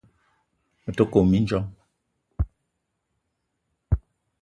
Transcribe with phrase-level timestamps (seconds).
[0.85, 1.69] Me te kome mindjong.